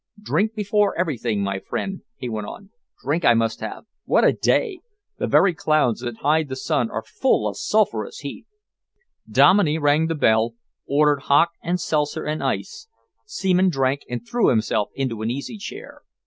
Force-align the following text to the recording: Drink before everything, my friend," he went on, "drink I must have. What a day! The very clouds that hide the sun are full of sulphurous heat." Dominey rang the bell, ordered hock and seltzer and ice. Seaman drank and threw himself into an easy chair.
Drink 0.19 0.55
before 0.55 0.97
everything, 0.97 1.43
my 1.43 1.59
friend," 1.59 2.01
he 2.15 2.27
went 2.27 2.47
on, 2.47 2.71
"drink 3.03 3.23
I 3.23 3.35
must 3.35 3.59
have. 3.61 3.85
What 4.05 4.25
a 4.25 4.33
day! 4.33 4.79
The 5.19 5.27
very 5.27 5.53
clouds 5.53 5.99
that 6.01 6.21
hide 6.25 6.49
the 6.49 6.55
sun 6.55 6.89
are 6.89 7.03
full 7.03 7.47
of 7.47 7.55
sulphurous 7.55 8.17
heat." 8.21 8.47
Dominey 9.29 9.77
rang 9.77 10.07
the 10.07 10.15
bell, 10.15 10.55
ordered 10.87 11.25
hock 11.29 11.51
and 11.61 11.79
seltzer 11.79 12.25
and 12.25 12.41
ice. 12.43 12.87
Seaman 13.27 13.69
drank 13.69 14.01
and 14.09 14.27
threw 14.27 14.49
himself 14.49 14.89
into 14.95 15.21
an 15.21 15.29
easy 15.29 15.57
chair. 15.59 16.01